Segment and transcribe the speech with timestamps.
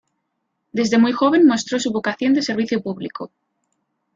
[0.71, 3.29] Desde muy joven mostró su vocación de servicio público.